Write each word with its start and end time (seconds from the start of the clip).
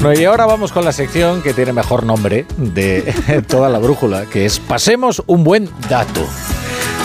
Bueno, 0.00 0.20
y 0.20 0.24
ahora 0.26 0.46
vamos 0.46 0.70
con 0.70 0.84
la 0.84 0.92
sección 0.92 1.42
que 1.42 1.52
tiene 1.52 1.72
mejor 1.72 2.06
nombre 2.06 2.46
de 2.56 3.42
toda 3.48 3.68
la 3.68 3.78
brújula, 3.78 4.26
que 4.26 4.46
es 4.46 4.60
Pasemos 4.60 5.24
un 5.26 5.42
buen 5.42 5.68
dato. 5.88 6.24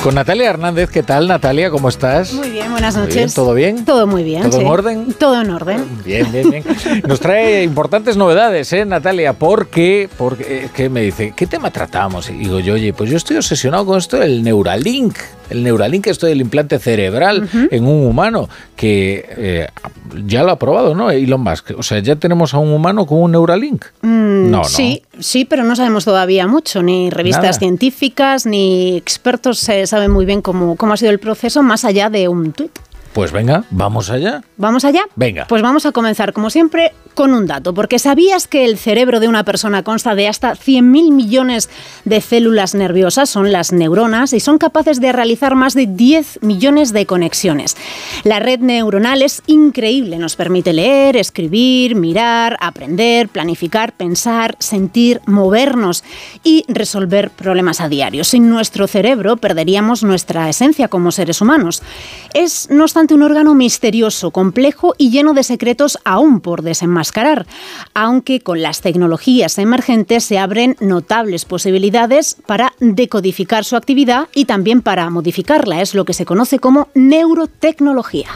Con 0.04 0.16
Natalia 0.16 0.50
Hernández, 0.50 0.90
¿qué 0.92 1.02
tal 1.02 1.28
Natalia? 1.28 1.72
¿Cómo 1.72 1.90
estás? 1.90 2.34
Muy 2.34 2.50
bien, 2.50 2.70
buenas 2.72 2.96
noches. 2.96 3.34
¿Todo 3.34 3.54
bien? 3.54 3.84
Todo 3.86 4.06
muy 4.06 4.22
bien. 4.24 4.44
¿Todo 4.44 4.62
en 4.62 4.68
orden? 4.68 5.14
Todo 5.18 5.42
en 5.42 5.50
orden. 5.50 6.04
Bien, 6.04 6.32
bien, 6.32 6.52
bien. 6.52 6.64
Nos 7.08 7.20
trae 7.20 7.64
importantes 7.64 8.16
novedades, 8.16 8.72
¿eh, 8.74 8.86
Natalia? 8.86 9.34
Porque, 9.34 10.10
porque 10.18 10.70
¿qué 10.76 10.90
me 10.90 11.02
dice? 11.02 11.34
¿Qué 11.36 11.48
tema 11.48 11.72
tratamos? 11.72 12.30
Y 12.30 12.34
digo 12.34 12.60
yo, 12.60 12.74
oye, 12.74 12.94
pues 12.94 13.10
yo 13.10 13.18
estoy 13.18 13.38
obsesionado 13.38 13.86
con 13.86 13.98
esto 13.98 14.18
del 14.18 14.44
Neuralink. 14.44 15.18
El 15.50 15.64
Neuralink, 15.64 16.08
esto 16.08 16.26
del 16.26 16.42
implante 16.42 16.80
cerebral 16.80 17.50
en 17.72 17.86
un 17.86 18.06
humano, 18.06 18.50
que 18.76 19.26
eh, 19.30 19.68
ya 20.26 20.44
lo 20.44 20.52
ha 20.52 20.60
probado, 20.60 20.96
¿no? 20.96 21.12
Elon 21.12 21.42
Musk. 21.42 21.72
O 21.78 21.84
sea, 21.84 22.00
ya 22.00 22.16
tenemos 22.16 22.54
a 22.54 22.60
un 22.60 22.72
humano 22.72 23.06
con 23.06 23.22
un 23.22 23.32
Neuralink. 23.32 23.86
Mm, 24.02 24.50
no, 24.50 24.58
no. 24.60 24.64
Sí, 24.64 25.04
sí, 25.20 25.46
pero 25.46 25.64
no 25.64 25.76
sabemos 25.76 26.06
todavía 26.06 26.48
mucho. 26.48 26.82
Ni 26.82 27.10
revistas 27.10 27.60
científicas, 27.60 28.46
ni 28.46 28.96
expertos 28.98 29.60
se 29.60 29.86
saben 29.88 30.12
muy 30.12 30.26
bien 30.26 30.42
cómo, 30.42 30.76
cómo 30.76 30.94
ha 30.94 30.98
sido 30.98 31.12
el 31.12 31.20
proceso, 31.20 31.62
más 31.64 31.86
allá 31.86 32.10
de 32.10 32.28
un 32.28 32.52
tuit. 32.54 32.72
Pues 33.14 33.32
venga, 33.32 33.64
vamos 33.70 34.10
allá. 34.10 34.42
¿Vamos 34.58 34.86
allá? 34.86 35.02
Venga. 35.16 35.46
Pues 35.48 35.62
vamos 35.62 35.86
a 35.86 35.92
comenzar, 35.92 36.34
como 36.34 36.50
siempre, 36.50 36.94
con 37.14 37.36
un 37.36 37.46
dato, 37.46 37.76
porque 37.76 38.00
¿sabías 38.00 38.48
que 38.48 38.66
el 38.66 38.80
cerebro 38.80 39.20
de 39.20 39.28
una 39.28 39.44
persona 39.44 39.84
consta 39.84 40.16
de 40.16 40.28
hasta 40.28 40.54
100.000 40.54 41.12
millones 41.12 41.70
de 42.06 42.22
células 42.22 42.74
nerviosas? 42.74 43.30
Son 43.30 43.52
las 43.52 43.72
neuronas 43.72 44.34
y 44.34 44.40
son 44.40 44.58
capaces 44.58 45.00
de 45.00 45.12
realizar 45.12 45.54
más 45.54 45.76
de 45.76 45.86
10 45.86 46.40
millones 46.42 46.92
de 46.92 47.06
conexiones. 47.06 47.78
La 48.24 48.40
red 48.40 48.62
neuronal 48.62 49.22
es 49.22 49.44
increíble, 49.46 50.18
nos 50.18 50.36
permite 50.36 50.74
leer, 50.74 51.16
escribir, 51.16 51.96
mirar, 51.96 52.58
aprender, 52.62 53.30
planificar, 53.30 53.94
pensar, 53.94 54.56
sentir, 54.58 55.22
movernos 55.28 56.04
y 56.44 56.66
resolver 56.68 57.30
problemas 57.30 57.80
a 57.80 57.90
diario. 57.90 58.24
Sin 58.24 58.50
nuestro 58.50 58.88
cerebro 58.88 59.38
perderíamos 59.38 60.04
nuestra 60.04 60.50
esencia 60.50 60.88
como 60.88 61.12
seres 61.12 61.42
humanos. 61.42 61.84
Es, 62.34 62.70
no 62.72 62.84
obstante, 62.84 63.03
un 63.12 63.24
órgano 63.24 63.56
misterioso, 63.56 64.32
complejo 64.32 64.94
y 64.98 65.10
lleno 65.10 65.34
de 65.34 65.44
secretos 65.44 65.98
aún 66.06 66.40
por 66.40 66.62
desenmascarar, 66.62 67.46
aunque 67.94 68.40
con 68.40 68.62
las 68.62 68.82
tecnologías 68.82 69.58
emergentes 69.58 70.24
se 70.24 70.38
abren 70.38 70.78
notables 70.80 71.46
posibilidades 71.46 72.38
para 72.46 72.74
decodificar 72.80 73.66
su 73.66 73.76
actividad 73.76 74.28
y 74.34 74.46
también 74.46 74.82
para 74.82 75.10
modificarla. 75.10 75.82
Es 75.82 75.96
lo 75.96 76.06
que 76.06 76.14
se 76.14 76.26
conoce 76.26 76.60
como 76.60 76.90
neurotecnología. 76.94 78.30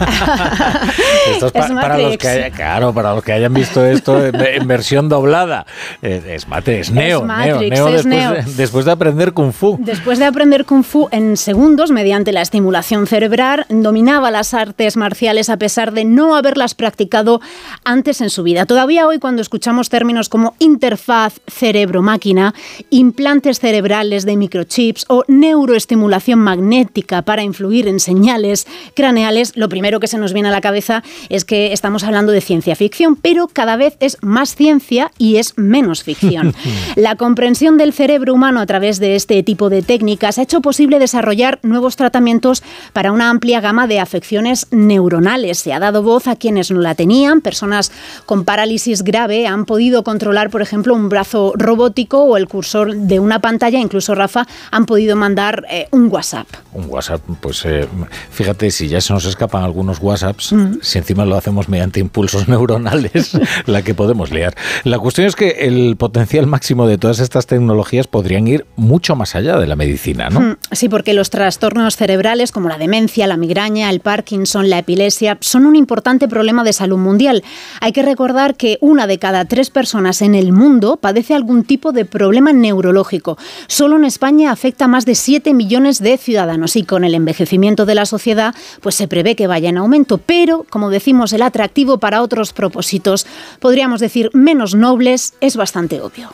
esto 1.30 1.46
es, 1.46 1.52
pa- 1.52 1.66
Es 1.66 1.72
para 1.72 1.98
los 1.98 2.16
que 2.16 2.28
haya- 2.28 2.50
claro, 2.50 2.92
para 2.94 3.14
los 3.14 3.22
que 3.24 3.32
hayan 3.32 3.52
visto 3.54 3.84
esto 3.84 4.24
en, 4.24 4.34
en 4.34 4.66
versión 4.66 5.08
doblada. 5.08 5.66
Es, 6.02 6.24
es 6.24 6.46
es 6.66 6.90
Neo, 6.90 7.24
Neo, 7.24 7.26
Matrix, 7.26 7.70
Neo 7.70 7.88
es 7.88 7.92
después, 7.94 8.06
Neo. 8.06 8.32
De, 8.32 8.42
después 8.56 8.84
de 8.84 8.92
aprender 8.92 9.32
Kung 9.32 9.52
Fu. 9.52 9.76
Después 9.80 10.18
de 10.18 10.24
aprender 10.24 10.64
Kung 10.64 10.82
Fu 10.84 11.08
en 11.10 11.36
segundos 11.36 11.90
mediante 11.90 12.32
la 12.32 12.42
estimulación 12.42 13.06
cerebral, 13.06 13.66
dominaba 13.68 14.30
las 14.30 14.54
artes 14.54 14.96
marciales 14.96 15.50
a 15.50 15.56
pesar 15.58 15.92
de 15.92 16.04
no 16.04 16.36
haberlas 16.36 16.74
practicado 16.74 17.40
antes 17.84 18.20
en 18.20 18.30
su 18.30 18.42
vida. 18.42 18.66
Todavía 18.66 19.06
hoy 19.06 19.18
cuando 19.18 19.42
escuchamos 19.42 19.88
términos 19.88 20.28
como 20.28 20.54
interfaz 20.58 21.34
cerebro-máquina, 21.46 22.54
implantes 22.90 23.60
cerebrales 23.60 24.24
de 24.24 24.36
microchips 24.36 25.04
o 25.08 25.24
neuroestimulación 25.28 26.38
magnética 26.38 27.22
para 27.22 27.42
influir 27.42 27.88
en 27.88 28.00
señales 28.00 28.66
craneales, 28.94 29.52
lo 29.56 29.68
primero 29.68 29.85
que 30.00 30.08
se 30.08 30.18
nos 30.18 30.32
viene 30.32 30.48
a 30.48 30.52
la 30.52 30.60
cabeza 30.60 31.02
es 31.28 31.44
que 31.44 31.72
estamos 31.72 32.04
hablando 32.04 32.32
de 32.32 32.40
ciencia 32.40 32.74
ficción, 32.76 33.16
pero 33.16 33.48
cada 33.48 33.76
vez 33.76 33.96
es 34.00 34.18
más 34.20 34.54
ciencia 34.54 35.12
y 35.18 35.36
es 35.36 35.56
menos 35.56 36.02
ficción. 36.02 36.54
La 36.96 37.16
comprensión 37.16 37.78
del 37.78 37.92
cerebro 37.92 38.34
humano 38.34 38.60
a 38.60 38.66
través 38.66 38.98
de 38.98 39.16
este 39.16 39.42
tipo 39.42 39.70
de 39.70 39.82
técnicas 39.82 40.38
ha 40.38 40.42
hecho 40.42 40.60
posible 40.60 40.98
desarrollar 40.98 41.60
nuevos 41.62 41.96
tratamientos 41.96 42.62
para 42.92 43.12
una 43.12 43.30
amplia 43.30 43.60
gama 43.60 43.86
de 43.86 44.00
afecciones 44.00 44.66
neuronales. 44.70 45.58
Se 45.58 45.72
ha 45.72 45.78
dado 45.78 46.02
voz 46.02 46.26
a 46.26 46.36
quienes 46.36 46.70
no 46.70 46.80
la 46.80 46.94
tenían, 46.94 47.40
personas 47.40 47.92
con 48.26 48.44
parálisis 48.44 49.02
grave 49.02 49.46
han 49.46 49.64
podido 49.64 50.02
controlar, 50.02 50.50
por 50.50 50.62
ejemplo, 50.62 50.94
un 50.94 51.08
brazo 51.08 51.52
robótico 51.56 52.24
o 52.24 52.36
el 52.36 52.48
cursor 52.48 52.96
de 52.96 53.20
una 53.20 53.40
pantalla, 53.40 53.78
incluso 53.78 54.14
Rafa, 54.14 54.46
han 54.70 54.86
podido 54.86 55.16
mandar 55.16 55.64
eh, 55.70 55.88
un 55.92 56.08
WhatsApp. 56.10 56.48
Un 56.72 56.86
WhatsApp, 56.88 57.20
pues 57.40 57.64
eh, 57.64 57.86
fíjate, 58.30 58.70
si 58.70 58.88
ya 58.88 59.00
se 59.00 59.12
nos 59.12 59.24
escapan 59.24 59.62
algunos 59.62 59.75
WhatsApps, 60.00 60.52
Mm. 60.52 60.78
si 60.82 60.98
encima 60.98 61.24
lo 61.24 61.36
hacemos 61.36 61.68
mediante 61.68 62.00
impulsos 62.00 62.48
neuronales, 62.48 63.32
la 63.66 63.82
que 63.82 63.94
podemos 63.94 64.30
liar. 64.30 64.54
La 64.84 64.98
cuestión 64.98 65.26
es 65.26 65.36
que 65.36 65.50
el 65.60 65.96
potencial 65.96 66.46
máximo 66.46 66.86
de 66.86 66.98
todas 66.98 67.18
estas 67.20 67.46
tecnologías 67.46 68.06
podrían 68.06 68.46
ir 68.48 68.66
mucho 68.76 69.16
más 69.16 69.34
allá 69.34 69.58
de 69.58 69.66
la 69.66 69.76
medicina, 69.76 70.28
¿no? 70.30 70.40
Mm, 70.40 70.56
Sí, 70.72 70.88
porque 70.88 71.14
los 71.14 71.30
trastornos 71.30 71.96
cerebrales 71.96 72.52
como 72.52 72.68
la 72.68 72.76
demencia, 72.78 73.26
la 73.26 73.36
migraña, 73.36 73.88
el 73.90 74.00
Parkinson, 74.00 74.68
la 74.68 74.78
epilepsia 74.78 75.38
son 75.40 75.64
un 75.66 75.76
importante 75.76 76.28
problema 76.28 76.64
de 76.64 76.72
salud 76.72 76.98
mundial. 76.98 77.44
Hay 77.80 77.92
que 77.92 78.02
recordar 78.02 78.56
que 78.56 78.78
una 78.80 79.06
de 79.06 79.18
cada 79.18 79.44
tres 79.44 79.70
personas 79.70 80.22
en 80.22 80.34
el 80.34 80.52
mundo 80.52 80.98
padece 81.00 81.34
algún 81.34 81.64
tipo 81.64 81.92
de 81.92 82.04
problema 82.04 82.52
neurológico. 82.52 83.38
Solo 83.68 83.96
en 83.96 84.04
España 84.04 84.50
afecta 84.50 84.84
a 84.86 84.88
más 84.88 85.04
de 85.06 85.14
7 85.14 85.54
millones 85.54 86.00
de 86.00 86.16
ciudadanos 86.18 86.76
y 86.76 86.82
con 86.82 87.04
el 87.04 87.14
envejecimiento 87.14 87.86
de 87.86 87.94
la 87.94 88.06
sociedad 88.06 88.54
pues 88.80 88.94
se 88.94 89.08
prevé 89.08 89.36
que 89.36 89.46
vaya 89.46 89.65
en 89.66 89.78
aumento. 89.78 90.18
Pero, 90.18 90.64
como 90.70 90.90
decimos, 90.90 91.32
el 91.32 91.42
atractivo 91.42 91.98
para 91.98 92.22
otros 92.22 92.52
propósitos, 92.52 93.26
podríamos 93.60 94.00
decir 94.00 94.30
menos 94.32 94.74
nobles, 94.74 95.34
es 95.40 95.56
bastante 95.56 96.00
obvio. 96.00 96.30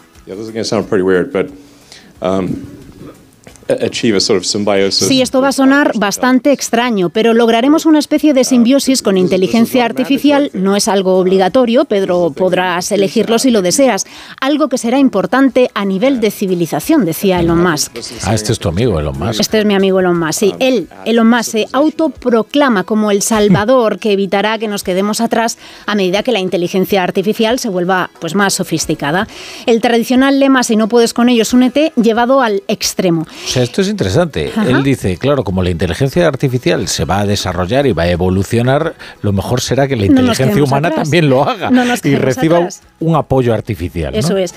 Sí, 5.06 5.22
esto 5.22 5.41
va 5.41 5.49
a 5.49 5.53
sonar 5.53 5.93
bastante 5.97 6.53
extraño, 6.53 7.10
pero 7.10 7.34
lograremos 7.34 7.87
una 7.87 7.99
especie 7.99 8.34
de 8.34 8.44
simbiosis 8.44 9.03
con 9.03 9.16
inteligencia 9.16 9.84
artificial. 9.84 10.50
No 10.53 10.77
es 10.77 10.88
algo 10.88 11.19
obligatorio, 11.19 11.84
pero 11.84 12.33
podrás 12.33 12.93
elegirlo 12.93 13.38
si 13.38 13.50
lo 13.50 13.62
deseas. 13.62 14.06
Algo 14.41 14.69
que 14.69 14.78
será 14.78 14.99
importante 14.99 15.71
a 15.75 15.84
nivel 15.84 16.21
de 16.21 16.31
civilización, 16.31 17.05
decía 17.05 17.41
Elon 17.41 17.62
Musk. 17.62 17.99
Ah, 18.25 18.34
este 18.34 18.53
es 18.53 18.59
tu 18.59 18.69
amigo, 18.69 18.99
Elon 18.99 19.19
Musk. 19.19 19.41
Este 19.41 19.59
es 19.59 19.65
mi 19.65 19.75
amigo 19.75 20.00
Elon 20.00 20.19
Musk. 20.19 20.39
Sí, 20.39 20.54
él, 20.59 20.89
Elon 21.04 21.28
Musk, 21.28 21.50
se 21.50 21.69
autoproclama 21.72 22.84
como 22.84 23.10
el 23.10 23.22
salvador 23.22 23.99
que 23.99 24.12
evitará 24.12 24.59
que 24.59 24.69
nos 24.69 24.83
quedemos 24.83 25.21
atrás 25.21 25.59
a 25.87 25.94
medida 25.94 26.22
que 26.22 26.33
la 26.33 26.41
inteligencia 26.41 27.03
artificial 27.03 27.59
se 27.59 27.69
vuelva 27.69 28.10
pues, 28.21 28.34
más 28.34 28.54
sofisticada. 28.54 29.27
El 29.66 29.81
tradicional 29.81 30.41
lema, 30.41 30.62
si 30.62 30.77
no 30.77 30.89
puedes 30.89 31.15
con 31.15 31.28
ellos, 31.28 31.53
únete, 31.53 31.93
llevado 31.97 32.43
al 32.43 32.62
extremo. 32.69 33.27
Sea, 33.47 33.62
esto 33.62 33.81
es 33.83 33.89
interesante. 33.89 34.50
Ajá. 34.55 34.69
Él 34.69 34.83
dice, 34.83 35.17
claro, 35.17 35.45
como 35.45 35.62
la 35.62 35.71
inteligencia 35.71 36.27
artificial 36.27 36.89
se 36.89 37.05
va 37.05 37.21
a 37.21 37.27
desarrollar 37.27 37.87
y 37.87 37.93
va 37.93 38.05
a 38.05 38.09
evolucionar, 38.11 38.95
lo 39.23 39.33
mejor 39.33 39.61
será 39.61 39.89
que 39.89 39.97
la 39.97 40.03
No 40.03 40.06
inteligencia 40.09 40.47
quedemos 40.49 40.69
humana 40.71 40.89
atrás. 40.89 41.05
también 41.05 41.28
lo 41.31 41.49
haga 41.49 41.71
No 41.71 41.83
y 41.84 42.15
reciba 42.17 42.59
atrás. 42.59 42.83
un 43.01 43.17
apoyo 43.17 43.55
artificial. 43.55 44.12
¿no? 44.12 44.19
Eso 44.19 44.37
es. 44.37 44.55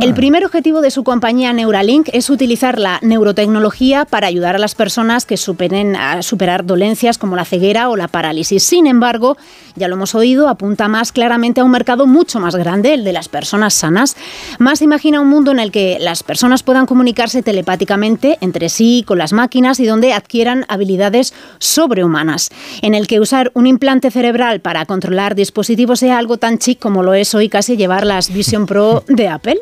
El 0.00 0.14
primer 0.14 0.44
objetivo 0.44 0.80
de 0.80 0.90
su 0.90 1.04
compañía 1.04 1.52
Neuralink 1.52 2.08
es 2.12 2.30
utilizar 2.30 2.78
la 2.78 2.98
neurotecnología 3.02 4.04
para 4.04 4.26
ayudar 4.26 4.56
a 4.56 4.58
las 4.58 4.74
personas 4.74 5.26
que 5.26 5.36
superen 5.36 5.96
a 5.96 6.22
superar 6.22 6.64
dolencias 6.64 7.18
como 7.18 7.36
la 7.36 7.44
ceguera 7.44 7.88
o 7.88 7.96
la 7.96 8.08
parálisis. 8.08 8.62
Sin 8.62 8.86
embargo, 8.86 9.36
ya 9.74 9.88
lo 9.88 9.94
hemos 9.96 10.14
oído, 10.14 10.48
apunta 10.48 10.88
más 10.88 11.12
claramente 11.12 11.60
a 11.60 11.64
un 11.64 11.70
mercado 11.70 12.06
mucho 12.06 12.40
más 12.40 12.56
grande, 12.56 12.94
el 12.94 13.04
de 13.04 13.12
las 13.12 13.28
personas 13.28 13.74
sanas. 13.74 14.16
Más 14.58 14.82
imagina 14.82 15.20
un 15.20 15.28
mundo 15.28 15.50
en 15.50 15.58
el 15.58 15.70
que 15.70 15.98
las 16.00 16.22
personas 16.22 16.62
puedan 16.62 16.86
comunicarse 16.86 17.42
telepáticamente 17.42 18.35
entre 18.40 18.68
sí, 18.68 19.04
con 19.06 19.18
las 19.18 19.32
máquinas 19.32 19.80
y 19.80 19.86
donde 19.86 20.12
adquieran 20.12 20.64
habilidades 20.68 21.34
sobrehumanas. 21.58 22.50
En 22.82 22.94
el 22.94 23.06
que 23.06 23.20
usar 23.20 23.50
un 23.54 23.66
implante 23.66 24.10
cerebral 24.10 24.60
para 24.60 24.86
controlar 24.86 25.34
dispositivos 25.34 26.00
sea 26.00 26.18
algo 26.18 26.36
tan 26.38 26.58
chic 26.58 26.78
como 26.78 27.02
lo 27.02 27.14
es 27.14 27.34
hoy 27.34 27.48
casi 27.48 27.76
llevar 27.76 28.06
las 28.06 28.32
Vision 28.32 28.66
Pro 28.66 29.04
de 29.08 29.28
Apple. 29.28 29.60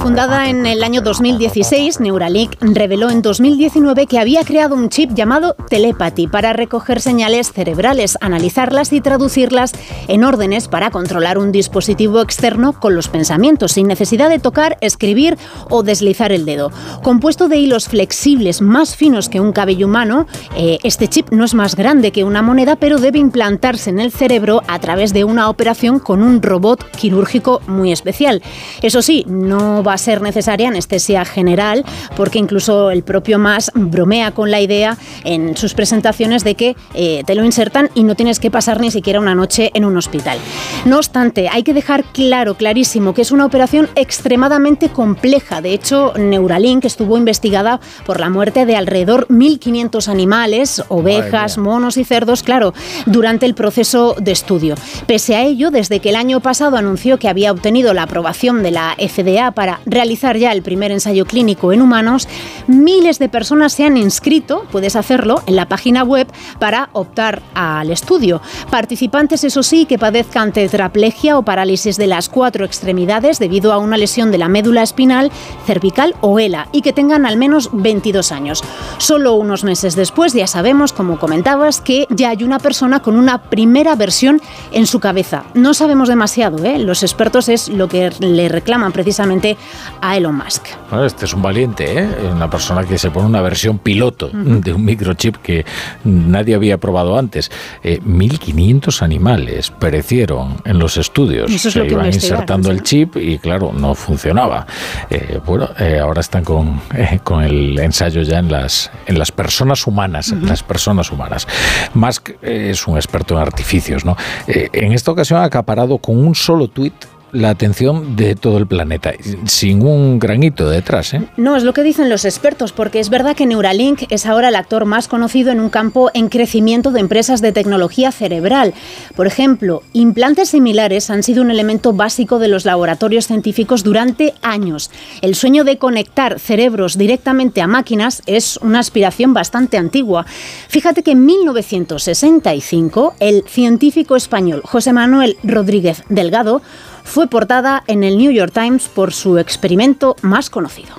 Fundada 0.00 0.48
en 0.48 0.66
el 0.66 0.82
año 0.82 1.00
2016, 1.00 2.00
Neuralink 2.00 2.54
reveló 2.60 3.10
en 3.10 3.22
2019 3.22 4.06
que 4.06 4.18
había 4.18 4.44
creado 4.44 4.74
un 4.74 4.88
chip 4.88 5.12
llamado 5.14 5.54
Telepathy 5.68 6.26
para 6.26 6.52
recoger 6.52 7.00
señales 7.00 7.52
cerebrales, 7.52 8.18
analizarlas 8.20 8.92
y 8.92 9.00
traducirlas 9.00 9.72
en 10.08 10.24
órdenes 10.24 10.68
para 10.68 10.90
controlar 10.90 11.38
un 11.38 11.52
dispositivo 11.52 12.20
externo 12.20 12.72
con 12.72 12.94
los 12.94 13.08
pensamientos, 13.08 13.72
sin 13.72 13.86
necesidad 13.86 14.28
de 14.28 14.38
tocar, 14.38 14.76
escribir 14.80 15.38
o 15.70 15.82
deslizar 15.82 16.32
el 16.32 16.44
dedo. 16.44 16.70
Compuesto 17.02 17.48
de 17.48 17.56
hilos 17.56 17.88
flexibles 17.88 18.62
más 18.62 18.96
finos 18.96 19.28
que 19.28 19.40
un 19.40 19.52
cabello 19.52 19.86
humano, 19.86 20.26
eh, 20.56 20.78
este 20.82 21.08
chip 21.08 21.30
no 21.30 21.44
es 21.44 21.54
más 21.54 21.76
grande 21.76 22.12
que 22.12 22.24
una 22.24 22.42
moneda, 22.42 22.76
pero 22.76 22.93
debe 22.98 23.18
implantarse 23.18 23.90
en 23.90 24.00
el 24.00 24.12
cerebro 24.12 24.62
a 24.68 24.78
través 24.78 25.12
de 25.12 25.24
una 25.24 25.48
operación 25.48 25.98
con 25.98 26.22
un 26.22 26.42
robot 26.42 26.90
quirúrgico 26.90 27.60
muy 27.66 27.92
especial. 27.92 28.42
Eso 28.82 29.02
sí, 29.02 29.24
no 29.28 29.82
va 29.82 29.94
a 29.94 29.98
ser 29.98 30.22
necesaria 30.22 30.68
anestesia 30.68 31.24
general, 31.24 31.84
porque 32.16 32.38
incluso 32.38 32.90
el 32.90 33.02
propio 33.02 33.38
Mas 33.38 33.70
bromea 33.74 34.32
con 34.32 34.50
la 34.50 34.60
idea 34.60 34.96
en 35.24 35.56
sus 35.56 35.74
presentaciones 35.74 36.44
de 36.44 36.54
que 36.54 36.76
eh, 36.94 37.22
te 37.26 37.34
lo 37.34 37.44
insertan 37.44 37.90
y 37.94 38.04
no 38.04 38.14
tienes 38.14 38.40
que 38.40 38.50
pasar 38.50 38.80
ni 38.80 38.90
siquiera 38.90 39.20
una 39.20 39.34
noche 39.34 39.70
en 39.74 39.84
un 39.84 39.96
hospital. 39.96 40.38
No 40.84 40.98
obstante, 40.98 41.48
hay 41.48 41.62
que 41.62 41.74
dejar 41.74 42.04
claro, 42.04 42.54
clarísimo, 42.56 43.14
que 43.14 43.22
es 43.22 43.32
una 43.32 43.46
operación 43.46 43.88
extremadamente 43.94 44.88
compleja. 44.88 45.60
De 45.60 45.72
hecho, 45.72 46.12
Neuralink 46.16 46.84
estuvo 46.84 47.16
investigada 47.16 47.80
por 48.06 48.20
la 48.20 48.30
muerte 48.30 48.66
de 48.66 48.76
alrededor 48.76 49.26
1.500 49.28 50.08
animales, 50.08 50.82
ovejas, 50.88 51.58
monos 51.58 51.96
y 51.96 52.04
cerdos, 52.04 52.42
claro, 52.42 52.74
durante 53.06 53.46
el 53.46 53.54
proceso 53.54 54.14
de 54.18 54.32
estudio. 54.32 54.74
Pese 55.06 55.36
a 55.36 55.42
ello, 55.42 55.70
desde 55.70 56.00
que 56.00 56.10
el 56.10 56.16
año 56.16 56.40
pasado 56.40 56.76
anunció 56.76 57.18
que 57.18 57.28
había 57.28 57.52
obtenido 57.52 57.94
la 57.94 58.04
aprobación 58.04 58.62
de 58.62 58.70
la 58.70 58.96
FDA 58.98 59.50
para 59.52 59.80
realizar 59.86 60.36
ya 60.36 60.52
el 60.52 60.62
primer 60.62 60.92
ensayo 60.92 61.26
clínico 61.26 61.72
en 61.72 61.82
humanos, 61.82 62.28
miles 62.66 63.18
de 63.18 63.28
personas 63.28 63.72
se 63.72 63.84
han 63.84 63.96
inscrito, 63.96 64.64
puedes 64.70 64.96
hacerlo, 64.96 65.42
en 65.46 65.56
la 65.56 65.68
página 65.68 66.02
web 66.04 66.26
para 66.58 66.88
optar 66.92 67.42
al 67.54 67.90
estudio. 67.90 68.40
Participantes, 68.70 69.44
eso 69.44 69.62
sí, 69.62 69.86
que 69.86 69.98
padezcan 69.98 70.52
tetraplegia 70.52 71.38
o 71.38 71.44
parálisis 71.44 71.96
de 71.96 72.06
las 72.06 72.28
cuatro 72.28 72.64
extremidades 72.64 73.38
debido 73.38 73.72
a 73.72 73.78
una 73.78 73.96
lesión 73.96 74.30
de 74.30 74.38
la 74.38 74.48
médula 74.48 74.82
espinal, 74.82 75.30
cervical 75.66 76.14
o 76.20 76.38
ELA 76.38 76.68
y 76.72 76.82
que 76.82 76.92
tengan 76.92 77.26
al 77.26 77.36
menos 77.36 77.70
22 77.72 78.32
años. 78.32 78.62
Solo 78.98 79.34
unos 79.34 79.64
meses 79.64 79.96
después 79.96 80.32
ya 80.32 80.46
sabemos, 80.46 80.92
como 80.92 81.18
comentabas, 81.18 81.80
que 81.80 82.06
ya 82.10 82.30
hay 82.30 82.42
una 82.44 82.58
persona 82.58 82.73
con 83.02 83.16
una 83.16 83.38
primera 83.38 83.94
versión 83.94 84.40
en 84.72 84.86
su 84.86 85.00
cabeza. 85.00 85.44
No 85.54 85.74
sabemos 85.74 86.08
demasiado, 86.08 86.64
¿eh? 86.64 86.78
los 86.78 87.02
expertos 87.02 87.48
es 87.48 87.68
lo 87.68 87.88
que 87.88 88.10
le 88.20 88.48
reclaman 88.48 88.92
precisamente 88.92 89.56
a 90.00 90.16
Elon 90.16 90.36
Musk. 90.36 90.66
Bueno, 90.90 91.06
este 91.06 91.24
es 91.24 91.34
un 91.34 91.42
valiente, 91.42 91.98
¿eh? 91.98 92.08
una 92.32 92.50
persona 92.50 92.84
que 92.84 92.98
se 92.98 93.10
pone 93.10 93.26
una 93.26 93.42
versión 93.42 93.78
piloto 93.78 94.30
de 94.32 94.72
un 94.72 94.84
microchip 94.84 95.36
que 95.36 95.64
nadie 96.04 96.54
había 96.54 96.78
probado 96.78 97.18
antes. 97.18 97.50
Eh, 97.82 98.00
1.500 98.00 99.02
animales 99.02 99.70
perecieron 99.70 100.56
en 100.64 100.78
los 100.78 100.96
estudios. 100.96 101.50
Eso 101.50 101.68
es 101.68 101.74
se 101.74 101.80
lo 101.80 101.86
iban 101.86 102.06
insertando 102.06 102.70
el 102.70 102.82
chip 102.82 103.16
y 103.16 103.38
claro, 103.38 103.72
no 103.72 103.94
funcionaba. 103.94 104.66
Eh, 105.10 105.40
bueno, 105.44 105.68
eh, 105.78 105.98
ahora 106.00 106.20
están 106.20 106.44
con, 106.44 106.80
eh, 106.94 107.20
con 107.22 107.42
el 107.42 107.78
ensayo 107.78 108.22
ya 108.22 108.38
en 108.38 108.50
las, 108.50 108.90
en 109.06 109.18
las 109.18 109.32
personas 109.32 109.86
humanas, 109.86 110.30
en 110.30 110.46
las 110.46 110.62
personas 110.62 111.10
humanas. 111.10 111.46
Musk 111.94 112.30
es 112.70 112.86
un 112.86 112.96
experto 112.96 113.34
en 113.34 113.40
artificios, 113.40 114.04
¿no? 114.04 114.16
Eh, 114.46 114.68
en 114.72 114.92
esta 114.92 115.10
ocasión 115.10 115.40
ha 115.40 115.44
acaparado 115.44 115.98
con 115.98 116.18
un 116.18 116.34
solo 116.34 116.68
tuit 116.68 116.94
la 117.34 117.50
atención 117.50 118.16
de 118.16 118.36
todo 118.36 118.58
el 118.58 118.66
planeta, 118.66 119.12
sin 119.46 119.84
un 119.84 120.18
granito 120.18 120.70
detrás, 120.70 121.14
¿eh? 121.14 121.22
No, 121.36 121.56
es 121.56 121.64
lo 121.64 121.72
que 121.72 121.82
dicen 121.82 122.08
los 122.08 122.24
expertos, 122.24 122.72
porque 122.72 123.00
es 123.00 123.10
verdad 123.10 123.36
que 123.36 123.44
Neuralink 123.44 124.04
es 124.10 124.24
ahora 124.24 124.48
el 124.48 124.56
actor 124.56 124.84
más 124.84 125.08
conocido 125.08 125.50
en 125.50 125.60
un 125.60 125.68
campo 125.68 126.10
en 126.14 126.28
crecimiento 126.28 126.92
de 126.92 127.00
empresas 127.00 127.42
de 127.42 127.52
tecnología 127.52 128.12
cerebral. 128.12 128.72
Por 129.16 129.26
ejemplo, 129.26 129.82
implantes 129.92 130.50
similares 130.50 131.10
han 131.10 131.22
sido 131.22 131.42
un 131.42 131.50
elemento 131.50 131.92
básico 131.92 132.38
de 132.38 132.48
los 132.48 132.64
laboratorios 132.64 133.26
científicos 133.26 133.82
durante 133.82 134.34
años. 134.42 134.90
El 135.20 135.34
sueño 135.34 135.64
de 135.64 135.78
conectar 135.78 136.38
cerebros 136.38 136.96
directamente 136.96 137.60
a 137.60 137.66
máquinas 137.66 138.22
es 138.26 138.58
una 138.58 138.78
aspiración 138.78 139.34
bastante 139.34 139.76
antigua. 139.76 140.24
Fíjate 140.68 141.02
que 141.02 141.12
en 141.12 141.26
1965 141.26 143.14
el 143.18 143.44
científico 143.48 144.16
español 144.16 144.62
José 144.64 144.92
Manuel 144.92 145.36
Rodríguez 145.42 146.04
Delgado 146.08 146.62
fue 147.04 147.28
portada 147.28 147.84
en 147.86 148.02
el 148.02 148.18
New 148.18 148.32
York 148.32 148.52
Times 148.52 148.88
por 148.88 149.12
su 149.12 149.38
experimento 149.38 150.16
más 150.22 150.50
conocido. 150.50 150.96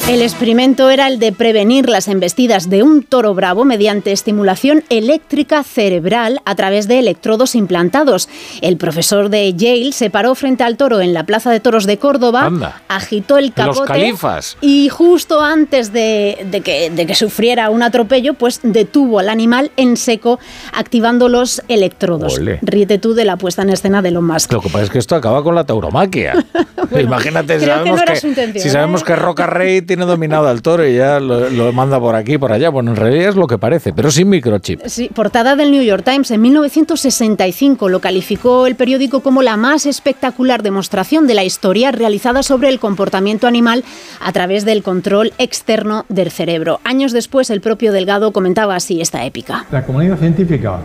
El 0.06 0.20
experimento 0.20 0.90
era 0.90 1.08
el 1.08 1.18
de 1.18 1.32
prevenir 1.32 1.88
las 1.88 2.08
embestidas 2.08 2.68
de 2.68 2.82
un 2.82 3.02
toro 3.02 3.32
bravo 3.32 3.64
mediante 3.64 4.12
estimulación 4.12 4.84
eléctrica 4.90 5.64
cerebral 5.64 6.42
a 6.44 6.54
través 6.54 6.86
de 6.88 6.98
electrodos 6.98 7.54
implantados. 7.54 8.28
El 8.60 8.76
profesor 8.76 9.30
de 9.30 9.54
Yale 9.54 9.92
se 9.92 10.10
paró 10.10 10.34
frente 10.34 10.62
al 10.62 10.76
toro 10.76 11.00
en 11.00 11.14
la 11.14 11.24
Plaza 11.24 11.50
de 11.50 11.58
Toros 11.58 11.86
de 11.86 11.96
Córdoba, 11.96 12.44
Anda. 12.44 12.82
agitó 12.86 13.38
el 13.38 13.54
capote 13.54 14.12
y 14.60 14.90
justo 14.90 15.40
antes 15.40 15.90
de, 15.94 16.46
de 16.50 16.60
que, 16.60 16.90
de 16.90 17.06
que 17.06 17.14
sufriera 17.14 17.70
un 17.70 17.82
atropello, 17.82 18.34
pues 18.34 18.60
detuvo 18.62 19.20
al 19.20 19.30
animal 19.30 19.70
en 19.78 19.96
seco 19.96 20.38
activando 20.74 21.30
los 21.30 21.62
electrodos. 21.68 22.36
Ole. 22.36 22.58
Ríete 22.60 22.98
tú 22.98 23.14
de 23.14 23.24
la 23.24 23.38
puesta 23.38 23.62
en 23.62 23.70
escena 23.70 24.02
de 24.02 24.10
Elon 24.10 24.26
Musk. 24.26 24.52
Lo 24.52 24.60
que 24.60 24.68
pasa 24.68 24.84
es 24.84 24.90
que 24.90 24.98
esto 24.98 25.16
acaba 25.16 25.42
con 25.42 25.54
la 25.54 25.64
tauromaquia. 25.64 26.44
Imagínate, 27.00 27.58
que 27.58 27.66
sabemos 27.66 27.96
no 27.96 28.02
era 28.02 28.12
que, 28.14 28.20
su 28.20 28.28
intención, 28.28 28.62
si 28.62 28.70
sabemos 28.70 29.02
¿eh? 29.02 29.04
que 29.06 29.16
Roca 29.16 29.46
Rey 29.46 29.82
tiene 29.82 30.04
dominado 30.04 30.48
al 30.48 30.62
toro 30.62 30.86
y 30.86 30.96
ya 30.96 31.20
lo, 31.20 31.50
lo 31.50 31.72
manda 31.72 31.98
por 32.00 32.14
aquí 32.14 32.34
y 32.34 32.38
por 32.38 32.52
allá. 32.52 32.70
Bueno, 32.70 32.90
en 32.90 32.96
realidad 32.96 33.30
es 33.30 33.36
lo 33.36 33.46
que 33.46 33.58
parece, 33.58 33.92
pero 33.92 34.10
sin 34.10 34.28
microchip. 34.28 34.80
Sí, 34.86 35.10
portada 35.14 35.56
del 35.56 35.70
New 35.70 35.82
York 35.82 36.04
Times 36.04 36.30
en 36.30 36.40
1965 36.42 37.88
lo 37.88 38.00
calificó 38.00 38.66
el 38.66 38.74
periódico 38.74 39.20
como 39.20 39.42
la 39.42 39.56
más 39.56 39.86
espectacular 39.86 40.62
demostración 40.62 41.26
de 41.26 41.34
la 41.34 41.44
historia 41.44 41.92
realizada 41.92 42.42
sobre 42.42 42.68
el 42.68 42.78
comportamiento 42.78 43.46
animal 43.46 43.84
a 44.20 44.32
través 44.32 44.64
del 44.64 44.82
control 44.82 45.32
externo 45.38 46.04
del 46.08 46.30
cerebro. 46.30 46.80
Años 46.84 47.12
después, 47.12 47.50
el 47.50 47.60
propio 47.60 47.92
Delgado 47.92 48.32
comentaba 48.32 48.74
así 48.76 49.00
esta 49.00 49.24
épica. 49.24 49.66
La 49.70 49.84
comunidad 49.84 50.18
científica 50.18 50.78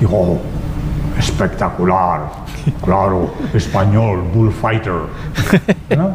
dijo, 0.00 0.16
"Oh, 0.16 0.40
espectacular, 1.18 2.45
claro, 2.84 3.32
español, 3.54 4.22
bullfighter. 4.34 4.92
¿no? 5.96 6.10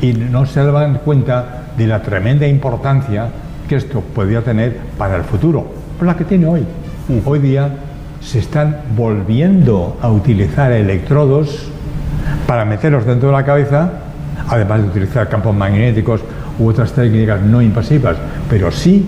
Y 0.00 0.12
no 0.12 0.46
se 0.46 0.64
daban 0.64 1.00
cuenta 1.04 1.62
de 1.76 1.86
la 1.86 2.02
tremenda 2.02 2.46
importancia 2.46 3.28
que 3.68 3.76
esto 3.76 4.00
podía 4.00 4.42
tener 4.42 4.78
para 4.98 5.16
el 5.16 5.22
futuro, 5.22 5.66
por 5.96 6.06
la 6.06 6.16
que 6.16 6.24
tiene 6.24 6.46
hoy. 6.46 6.64
Hoy 7.24 7.38
día 7.38 7.70
se 8.20 8.40
están 8.40 8.76
volviendo 8.96 9.96
a 10.02 10.10
utilizar 10.10 10.72
electrodos 10.72 11.70
para 12.46 12.64
meterlos 12.64 13.06
dentro 13.06 13.28
de 13.28 13.36
la 13.36 13.44
cabeza, 13.44 13.90
además 14.48 14.82
de 14.82 14.88
utilizar 14.88 15.28
campos 15.28 15.54
magnéticos 15.54 16.20
u 16.58 16.68
otras 16.68 16.92
técnicas 16.92 17.40
no 17.40 17.62
invasivas, 17.62 18.16
pero 18.48 18.70
sí 18.70 19.06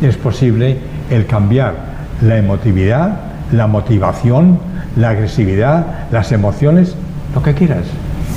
es 0.00 0.16
posible 0.16 0.78
el 1.10 1.26
cambiar 1.26 1.74
la 2.22 2.38
emotividad, 2.38 3.18
la 3.56 3.66
motivación, 3.66 4.58
la 4.96 5.10
agresividad, 5.10 6.08
las 6.10 6.32
emociones, 6.32 6.94
lo 7.34 7.42
que 7.42 7.54
quieras. 7.54 7.84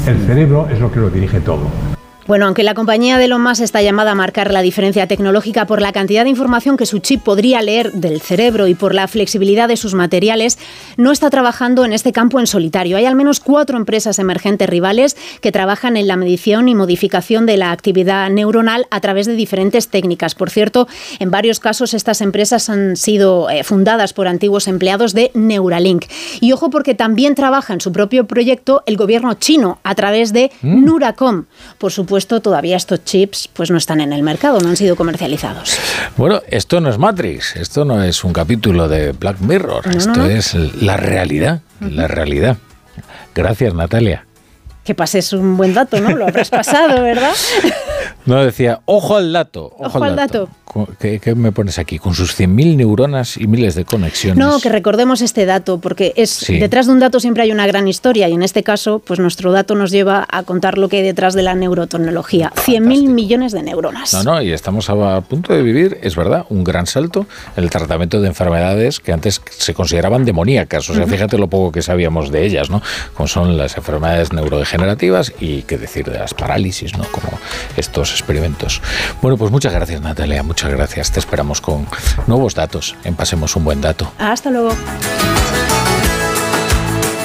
El 0.06 0.20
cerebro 0.26 0.68
es 0.72 0.80
lo 0.80 0.92
que 0.92 1.00
lo 1.00 1.10
dirige 1.10 1.40
todo. 1.40 1.68
Bueno, 2.28 2.46
aunque 2.46 2.64
la 2.64 2.74
compañía 2.74 3.18
de 3.18 3.24
Elon 3.24 3.42
Musk 3.42 3.62
está 3.62 3.82
llamada 3.82 4.12
a 4.12 4.16
marcar 4.16 4.52
la 4.52 4.62
diferencia 4.62 5.08
tecnológica 5.08 5.66
por 5.66 5.82
la 5.82 5.94
cantidad 5.94 6.26
de 6.26 6.30
información 6.30 6.76
que 6.76 6.86
su 6.86 7.00
chip 7.00 7.24
podría 7.24 7.62
leer 7.62 7.94
del 7.94 8.20
cerebro 8.20 8.68
y 8.68 8.76
por 8.76 8.94
la 8.94 9.08
flexibilidad 9.08 9.70
de 9.70 9.78
sus 9.78 9.94
materiales, 9.94 10.60
no 10.98 11.14
está 11.14 11.30
trabajando 11.30 11.86
en 11.86 11.94
este 11.94 12.12
campo 12.12 12.42
en 12.42 12.48
solitario. 12.48 12.98
Hay 12.98 13.06
al 13.06 13.16
menos 13.16 13.40
cuatro 13.40 13.78
empresas 13.78 14.20
emergentes 14.20 14.70
rivales 14.70 15.16
que 15.40 15.54
trabajan 15.54 15.96
en 15.96 16.08
la 16.08 16.18
medición 16.18 16.68
y 16.68 16.76
modificación 16.76 17.46
de 17.46 17.56
la 17.56 17.72
actividad 17.72 18.30
neuronal 18.30 18.88
a 18.92 19.00
través 19.00 19.26
de 19.26 19.36
diferentes 19.36 19.88
técnicas. 19.88 20.36
Por 20.36 20.50
cierto, 20.50 20.90
en 21.20 21.32
varios 21.32 21.62
casos 21.62 21.94
estas 21.94 22.20
empresas 22.20 22.70
han 22.70 22.98
sido 22.98 23.50
eh, 23.50 23.64
fundadas 23.64 24.12
por 24.12 24.28
antiguos 24.28 24.68
empleados 24.68 25.14
de 25.14 25.32
Neuralink. 25.34 26.08
Y 26.42 26.52
ojo 26.52 26.70
porque 26.72 26.94
también 26.94 27.36
trabaja 27.36 27.74
en 27.74 27.80
su 27.80 27.94
propio 27.94 28.28
proyecto 28.28 28.84
el 28.86 28.98
gobierno 28.98 29.34
chino 29.36 29.80
a 29.84 29.96
través 29.96 30.34
de 30.34 30.52
Nuracom. 30.62 31.46
Por 31.78 31.94
supuesto, 31.94 32.17
todavía 32.26 32.76
estos 32.78 33.04
chips 33.04 33.48
pues 33.54 33.70
no 33.70 33.78
están 33.78 34.02
en 34.02 34.12
el 34.14 34.24
mercado, 34.24 34.60
no 34.60 34.70
han 34.70 34.78
sido 34.78 34.96
comercializados. 34.96 35.78
Bueno, 36.18 36.42
esto 36.50 36.82
no 36.82 36.90
es 36.90 36.98
Matrix, 36.98 37.56
esto 37.56 37.86
no 37.86 38.02
es 38.04 38.24
un 38.24 38.34
capítulo 38.34 38.88
de 38.88 39.12
Black 39.12 39.40
Mirror, 39.40 39.86
No, 39.86 39.92
no, 39.92 39.98
esto 40.00 40.14
no. 40.16 40.26
es 40.26 40.54
la 40.82 40.98
realidad, 40.98 41.62
la 41.80 42.08
realidad. 42.08 42.58
Gracias, 43.36 43.74
Natalia. 43.74 44.26
Que 44.88 44.96
pases 44.96 45.34
un 45.34 45.58
buen 45.58 45.74
dato, 45.74 46.00
¿no? 46.00 46.16
Lo 46.16 46.26
habrás 46.26 46.50
pasado, 46.50 47.04
¿verdad? 47.04 47.34
No, 48.26 48.44
decía, 48.44 48.82
ojo 48.86 49.16
al 49.16 49.32
dato. 49.32 49.74
Ojo, 49.78 50.04
al 50.04 50.16
dato. 50.18 50.50
¿Qué, 51.00 51.20
¿Qué, 51.20 51.34
me 51.34 51.54
pones 51.54 51.80
aquí? 51.80 51.98
Con 51.98 52.14
sus 52.14 52.38
100.000 52.38 52.76
neuronas 52.76 53.38
y 53.38 53.48
miles 53.48 53.74
de 53.74 53.86
conexiones. 53.86 54.38
No, 54.38 54.60
que 54.60 54.68
recordemos 54.68 55.22
este 55.22 55.46
dato, 55.46 55.80
porque 55.80 56.12
es 56.18 56.46
detrás 56.48 56.88
de 56.88 56.92
un 56.92 57.00
dato 57.00 57.22
siempre 57.22 57.44
hay 57.44 57.52
una 57.52 57.66
gran 57.66 57.88
historia 57.88 58.28
y 58.28 58.34
en 58.34 58.44
este 58.44 58.64
caso, 58.64 59.00
pues 59.00 59.20
nuestro 59.22 59.54
dato 59.54 59.76
nos 59.76 59.92
lleva 59.92 60.28
a 60.30 60.44
contar 60.44 60.78
lo 60.78 60.90
que 60.90 60.98
hay 60.98 61.04
detrás 61.04 61.36
de 61.36 61.42
la 61.42 61.56
neurotecnología. 61.56 62.52
100.000 62.56 63.08
millones 63.08 63.54
de 63.54 63.64
neuronas. 63.64 64.14
No, 64.14 64.24
no, 64.24 64.42
y 64.42 64.52
estamos 64.52 64.90
a 64.90 65.22
punto 65.22 65.54
de 65.54 65.64
vivir, 65.64 65.98
es 66.02 66.18
verdad, 66.18 66.46
un 66.50 66.66
gran 66.66 66.86
salto 66.86 67.26
en 67.56 67.64
el 67.64 67.70
tratamiento 67.70 68.20
de 68.20 68.28
enfermedades 68.28 69.00
que 69.00 69.14
antes 69.14 69.42
se 69.50 69.74
consideraban 69.74 70.26
demoníacas. 70.26 70.90
O 70.90 70.94
sea, 70.94 71.08
fíjate 71.08 71.38
lo 71.38 71.48
poco 71.48 71.72
que 71.72 71.82
sabíamos 71.82 72.30
de 72.30 72.46
ellas, 72.46 72.70
¿no? 72.70 72.82
Como 73.14 73.28
son 73.28 73.58
las 73.58 73.78
enfermedades 73.78 74.34
neurodegenerativas 74.34 74.77
y 75.40 75.64
qué 75.64 75.78
decir 75.78 76.06
de 76.06 76.20
las 76.20 76.34
parálisis, 76.34 76.98
¿no? 76.98 77.06
Como 77.06 77.40
estos 77.76 78.12
experimentos. 78.12 78.82
Bueno, 79.22 79.38
pues 79.38 79.52
muchas 79.52 79.74
gracias, 79.74 80.02
Natalia. 80.02 80.44
Muchas 80.44 80.72
gracias. 80.72 81.12
Te 81.12 81.20
esperamos 81.20 81.62
con 81.62 81.88
nuevos 82.28 82.56
datos 82.56 82.96
en 83.04 83.16
Pasemos 83.16 83.56
un 83.56 83.64
buen 83.64 83.82
dato. 83.82 84.12
Hasta 84.18 84.50
luego. 84.50 84.76